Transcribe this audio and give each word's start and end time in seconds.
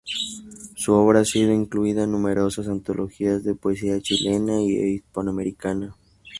Su 0.77 0.93
obra 0.93 1.19
ha 1.19 1.25
sido 1.25 1.53
incluida 1.53 2.05
en 2.05 2.11
numerosas 2.11 2.67
antologías 2.67 3.43
de 3.43 3.53
poesía 3.53 4.01
chilena 4.01 4.57
e 4.57 4.63
hispanoamericana. 4.63 5.95